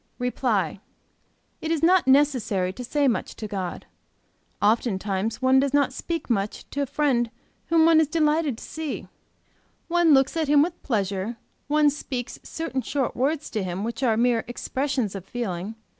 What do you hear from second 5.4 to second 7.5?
one does not speak much to a friend